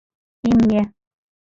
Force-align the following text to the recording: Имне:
Имне: 0.49 0.81